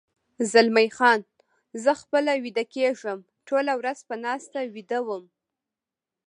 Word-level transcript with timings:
زلمی 0.51 0.89
خان: 0.97 1.19
زه 1.83 1.91
خپله 2.01 2.31
ویده 2.43 2.65
کېږم، 2.73 3.19
ټوله 3.47 3.73
ورځ 3.79 3.99
په 4.07 4.15
ناسته 4.25 4.59
ویده 4.75 4.99
وم. 5.07 5.25